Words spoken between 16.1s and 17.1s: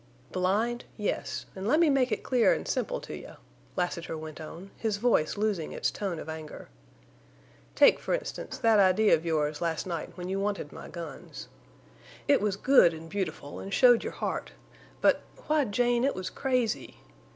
was crazy.